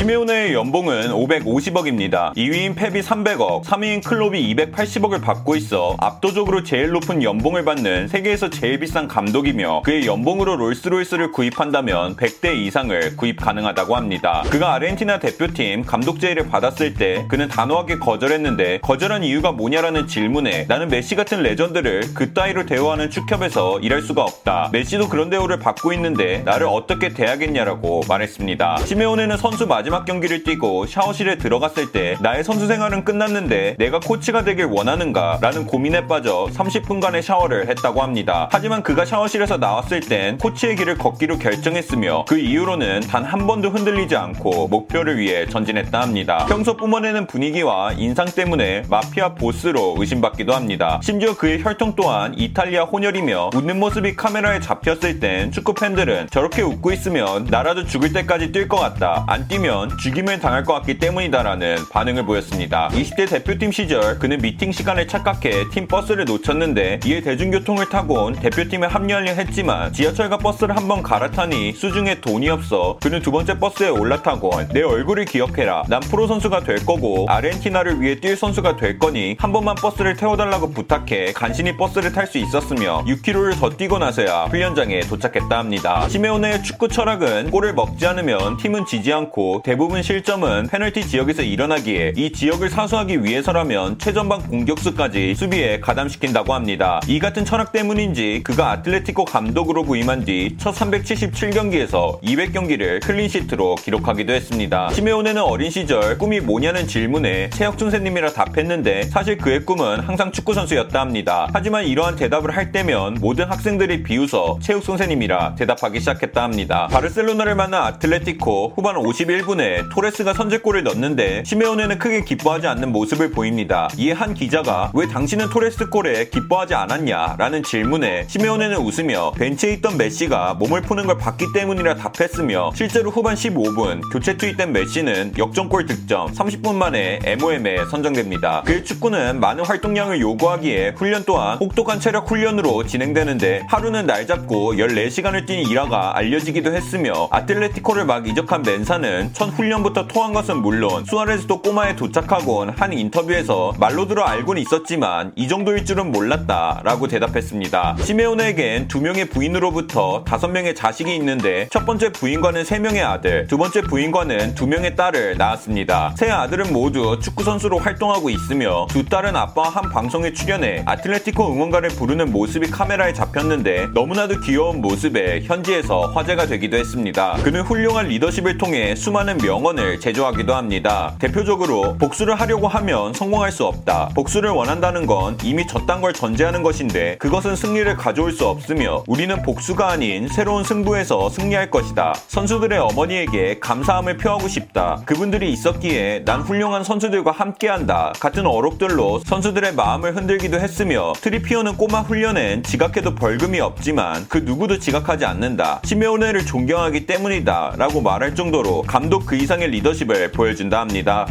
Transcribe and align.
시메오네의 0.00 0.54
연봉은 0.54 1.10
550억입니다. 1.10 2.34
2위인 2.34 2.74
펩이 2.74 3.02
300억, 3.02 3.62
3위인 3.64 4.02
클롭이 4.02 4.54
280억을 4.54 5.20
받고 5.20 5.56
있어 5.56 5.94
압도적으로 5.98 6.62
제일 6.62 6.88
높은 6.92 7.22
연봉을 7.22 7.66
받는 7.66 8.08
세계에서 8.08 8.48
제일 8.48 8.80
비싼 8.80 9.06
감독이며 9.08 9.82
그의 9.84 10.06
연봉으로 10.06 10.56
롤스로이스를 10.56 11.32
구입한다면 11.32 12.16
100대 12.16 12.56
이상을 12.56 13.16
구입 13.18 13.40
가능하다고 13.40 13.94
합니다. 13.94 14.42
그가 14.48 14.72
아르헨티나 14.72 15.18
대표팀 15.18 15.82
감독 15.84 16.18
제의를 16.18 16.48
받았을 16.48 16.94
때 16.94 17.26
그는 17.28 17.48
단호하게 17.48 17.98
거절했는데 17.98 18.78
거절한 18.80 19.22
이유가 19.22 19.52
뭐냐라는 19.52 20.06
질문에 20.06 20.64
나는 20.66 20.88
메시 20.88 21.14
같은 21.14 21.42
레전드를 21.42 22.14
그 22.14 22.32
따위로 22.32 22.64
대우하는 22.64 23.10
축협에서 23.10 23.80
일할 23.80 24.00
수가 24.00 24.22
없다. 24.22 24.70
메시도 24.72 25.10
그런 25.10 25.28
대우를 25.28 25.58
받고 25.58 25.92
있는데 25.92 26.38
나를 26.46 26.68
어떻게 26.68 27.10
대하겠냐라고 27.10 28.04
말했습니다. 28.08 28.78
시메오네는 28.86 29.36
선수 29.36 29.66
마지막 29.66 29.89
경기를 30.04 30.44
뛰고 30.44 30.86
샤워실에 30.86 31.38
들어갔을 31.38 31.92
때 31.92 32.16
나의 32.20 32.44
선수 32.44 32.66
생활은 32.66 33.04
끝났는데 33.04 33.76
내가 33.78 34.00
코치가 34.00 34.44
되길 34.44 34.66
원하는가 34.66 35.38
라는 35.40 35.66
고민에 35.66 36.06
빠져 36.06 36.48
30분간의 36.52 37.22
샤워를 37.22 37.68
했다고 37.68 38.02
합니다. 38.02 38.48
하지만 38.52 38.82
그가 38.82 39.04
샤워실에서 39.04 39.56
나왔을 39.56 40.00
땐 40.00 40.38
코치의 40.38 40.76
길을 40.76 40.98
걷기로 40.98 41.38
결정했으며 41.38 42.24
그 42.28 42.38
이후로는 42.38 43.00
단 43.00 43.30
한 43.30 43.46
번도 43.46 43.70
흔들리지 43.70 44.16
않고 44.16 44.66
목표를 44.68 45.18
위해 45.18 45.46
전진했다 45.46 46.00
합니다. 46.00 46.46
평소 46.48 46.76
뿜어내는 46.76 47.26
분위기와 47.28 47.92
인상 47.92 48.26
때문에 48.26 48.82
마피아 48.90 49.34
보스로 49.34 49.94
의심받기도 49.98 50.52
합니다. 50.52 51.00
심지어 51.02 51.36
그의 51.36 51.62
혈통 51.62 51.94
또한 51.96 52.34
이탈리아 52.36 52.84
혼혈이며 52.84 53.50
웃는 53.54 53.78
모습이 53.78 54.16
카메라에 54.16 54.58
잡혔을 54.60 55.20
땐 55.20 55.52
축구 55.52 55.74
팬들은 55.74 56.28
저렇게 56.30 56.62
웃고 56.62 56.90
있으면 56.92 57.46
나라도 57.50 57.84
죽을 57.86 58.12
때까지 58.12 58.50
뛸 58.50 58.66
것 58.68 58.78
같다. 58.78 59.24
안 59.28 59.46
뛰면 59.46 59.79
죽임을 59.88 60.40
당할 60.40 60.64
것 60.64 60.74
같기 60.74 60.98
때문이다라는 60.98 61.88
반응을 61.90 62.24
보였습니다. 62.26 62.88
20대 62.92 63.28
대표팀 63.28 63.72
시절 63.72 64.18
그는 64.18 64.38
미팅 64.38 64.72
시간을 64.72 65.08
착각해 65.08 65.70
팀 65.72 65.86
버스를 65.86 66.24
놓쳤는데 66.24 67.00
이에 67.04 67.20
대중교통을 67.20 67.88
타고 67.88 68.32
대표팀에 68.32 68.86
합류하려 68.86 69.32
했지만 69.32 69.92
지하철과 69.92 70.38
버스를 70.38 70.76
한번 70.76 71.02
갈아타니 71.02 71.72
수중에 71.72 72.20
돈이 72.20 72.48
없어 72.48 72.98
그는 73.00 73.20
두 73.20 73.30
번째 73.30 73.58
버스에 73.58 73.88
올라타고 73.88 74.50
내 74.72 74.82
얼굴을 74.82 75.24
기억해라. 75.24 75.84
난 75.88 76.00
프로 76.00 76.26
선수가 76.26 76.60
될 76.60 76.84
거고 76.84 77.26
아르헨티나를 77.28 78.00
위해 78.00 78.16
뛸 78.20 78.36
선수가 78.36 78.76
될 78.76 78.98
거니 78.98 79.36
한 79.38 79.52
번만 79.52 79.74
버스를 79.76 80.16
태워달라고 80.16 80.70
부탁해 80.70 81.32
간신히 81.32 81.76
버스를 81.76 82.12
탈 82.12 82.26
수 82.26 82.38
있었으며 82.38 83.04
6km를 83.06 83.58
더 83.58 83.70
뛰고 83.70 83.98
나서야 83.98 84.44
훈련장에 84.44 85.00
도착했다 85.00 85.58
합니다. 85.58 86.08
시메오네의 86.08 86.62
축구 86.62 86.88
철학은 86.88 87.50
골을 87.50 87.74
먹지 87.74 88.06
않으면 88.06 88.56
팀은 88.58 88.86
지지 88.86 89.12
않고 89.12 89.62
대부분 89.70 90.02
실점은 90.02 90.66
페널티 90.66 91.06
지역에서 91.06 91.42
일어나기에 91.42 92.14
이 92.16 92.32
지역을 92.32 92.70
사수하기 92.70 93.22
위해서라면 93.22 94.00
최전방 94.00 94.42
공격수까지 94.48 95.36
수비에 95.36 95.78
가담시킨다고 95.78 96.54
합니다. 96.54 97.00
이 97.06 97.20
같은 97.20 97.44
철학 97.44 97.70
때문인지 97.70 98.40
그가 98.42 98.72
아틀레티코 98.72 99.24
감독으로 99.26 99.84
부임한 99.84 100.24
뒤 100.24 100.56
첫 100.58 100.74
377경기에서 100.74 102.20
200경기를 102.20 103.00
clean 103.06 103.35
sheet로 103.35 103.76
기록하기도 103.76 104.32
했습니다. 104.32 104.90
시메오네는 104.90 105.40
어린 105.40 105.70
시절 105.70 106.18
꿈이 106.18 106.40
뭐냐는 106.40 106.88
질문에 106.88 107.50
체육 107.50 107.78
선생님이라 107.78 108.32
답했는데 108.32 109.04
사실 109.04 109.38
그의 109.38 109.64
꿈은 109.64 110.00
항상 110.00 110.32
축구 110.32 110.52
선수였다 110.52 111.00
합니다. 111.00 111.48
하지만 111.52 111.84
이러한 111.84 112.16
대답을 112.16 112.56
할 112.56 112.72
때면 112.72 113.18
모든 113.20 113.44
학생들이 113.44 114.02
비웃어 114.02 114.58
체육 114.60 114.82
선생님이라 114.82 115.54
대답하기 115.54 116.00
시작했다 116.00 116.42
합니다. 116.42 116.88
바르셀로나를 116.90 117.54
만난 117.54 117.84
아틀레티코 117.84 118.72
후반 118.74 118.96
51분에 118.96 119.59
토레스가 119.90 120.34
선제골을 120.34 120.84
넣는데 120.84 121.42
시메오네는 121.44 121.98
크게 121.98 122.24
기뻐하지 122.24 122.66
않는 122.66 122.92
모습을 122.92 123.30
보입니다. 123.30 123.88
이에 123.96 124.12
한 124.12 124.34
기자가 124.34 124.90
왜 124.94 125.06
당신은 125.06 125.50
토레스 125.50 125.88
골에 125.88 126.28
기뻐하지 126.28 126.74
않았냐? 126.74 127.36
라는 127.38 127.62
질문에 127.62 128.26
시메오네는 128.28 128.78
웃으며 128.78 129.32
벤치에 129.32 129.72
있던 129.74 129.96
메시가 129.96 130.54
몸을 130.54 130.82
푸는 130.82 131.06
걸 131.06 131.18
봤기 131.18 131.46
때문이라 131.52 131.96
답했으며 131.96 132.72
실제로 132.74 133.10
후반 133.10 133.34
15분 133.34 134.00
교체 134.12 134.36
투입된 134.36 134.72
메시는 134.72 135.34
역전골 135.38 135.86
득점 135.86 136.32
30분 136.32 136.74
만에 136.74 137.18
MOM에 137.24 137.84
선정됩니다. 137.90 138.62
그의 138.62 138.84
축구는 138.84 139.40
많은 139.40 139.64
활동량을 139.64 140.20
요구하기에 140.20 140.94
훈련 140.96 141.24
또한 141.26 141.58
혹독한 141.58 142.00
체력 142.00 142.30
훈련으로 142.30 142.86
진행되는데 142.86 143.66
하루는 143.68 144.06
날 144.06 144.26
잡고 144.26 144.74
14시간을 144.74 145.46
뛴 145.46 145.60
일화가 145.68 146.16
알려지기도 146.16 146.72
했으며 146.72 147.28
아틀레티코를 147.30 148.04
막 148.04 148.26
이적한 148.26 148.62
멘사는 148.62 149.32
첫 149.40 149.48
훈련부터 149.54 150.06
토한 150.06 150.34
것은 150.34 150.58
물론 150.58 151.06
수아레스도 151.06 151.62
꼬마에 151.62 151.96
도착하고 151.96 152.68
한 152.76 152.92
인터뷰에서 152.92 153.72
말로 153.80 154.06
들어 154.06 154.24
알고는 154.24 154.60
있었지만 154.60 155.32
이 155.34 155.48
정도일 155.48 155.86
줄은 155.86 156.12
몰랐다 156.12 156.82
라고 156.84 157.08
대답했습니다. 157.08 157.96
시메오네에겐 158.02 158.88
두 158.88 159.00
명의 159.00 159.24
부인으로부터 159.24 160.24
다섯 160.24 160.48
명의 160.48 160.74
자식이 160.74 161.16
있는데 161.16 161.68
첫 161.70 161.86
번째 161.86 162.12
부인과는 162.12 162.66
세 162.66 162.78
명의 162.78 163.02
아들, 163.02 163.46
두 163.46 163.56
번째 163.56 163.80
부인과는 163.80 164.56
두 164.56 164.66
명의 164.66 164.94
딸을 164.94 165.38
낳았습니다. 165.38 166.12
세 166.18 166.30
아들은 166.30 166.74
모두 166.74 167.18
축구 167.18 167.42
선수로 167.42 167.78
활동하고 167.78 168.28
있으며 168.28 168.88
두 168.90 169.06
딸은 169.06 169.34
아빠와 169.34 169.70
한 169.70 169.88
방송에 169.88 170.34
출연해 170.34 170.82
아틀레티코 170.84 171.50
응원가를 171.50 171.88
부르는 171.88 172.30
모습이 172.30 172.68
카메라에 172.68 173.14
잡혔는데 173.14 173.88
너무나도 173.94 174.40
귀여운 174.40 174.82
모습에 174.82 175.44
현지에서 175.44 176.08
화제가 176.08 176.44
되기도 176.44 176.76
했습니다. 176.76 177.38
그는 177.42 177.62
훌륭한 177.62 178.08
리더십을 178.08 178.58
통해 178.58 178.94
수많은 178.94 179.29
명언을 179.38 180.00
제조하기도 180.00 180.54
합니다. 180.54 181.14
대표적으로 181.18 181.96
복수를 181.98 182.34
하려고 182.34 182.68
하면 182.68 183.12
성공할 183.14 183.52
수 183.52 183.64
없다. 183.64 184.10
복수를 184.14 184.50
원한다는 184.50 185.06
건 185.06 185.36
이미 185.42 185.66
졌단 185.66 186.00
걸 186.00 186.12
전제하는 186.12 186.62
것인데 186.62 187.16
그것은 187.18 187.56
승리를 187.56 187.96
가져올 187.96 188.32
수 188.32 188.46
없으며 188.46 189.04
우리는 189.06 189.40
복수가 189.42 189.88
아닌 189.88 190.28
새로운 190.28 190.64
승부에서 190.64 191.30
승리할 191.30 191.70
것이다. 191.70 192.14
선수들의 192.28 192.78
어머니에게 192.78 193.58
감사함을 193.60 194.16
표하고 194.16 194.48
싶다. 194.48 195.02
그분들이 195.06 195.52
있었기에 195.52 196.24
난 196.24 196.42
훌륭한 196.42 196.84
선수들과 196.84 197.32
함께한다. 197.32 198.12
같은 198.20 198.46
어록들로 198.46 199.20
선수들의 199.20 199.74
마음을 199.74 200.16
흔들기도 200.16 200.58
했으며 200.60 201.12
트리피어는 201.20 201.76
꼬마 201.76 202.00
훈련엔 202.00 202.62
지각해도 202.62 203.14
벌금이 203.14 203.60
없지만 203.60 204.26
그 204.28 204.38
누구도 204.38 204.78
지각하지 204.78 205.24
않는다. 205.24 205.80
시메오네를 205.84 206.46
존경하기 206.46 207.06
때문이다. 207.06 207.74
라고 207.76 208.00
말할 208.00 208.34
정도로 208.34 208.82
감독 208.82 209.19
그 209.26 209.36
이상의 209.36 209.70
리더십을 209.70 210.32
보여준다 210.32 210.80
합니다. 210.80 211.26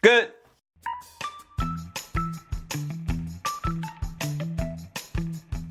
끝! 0.00 0.41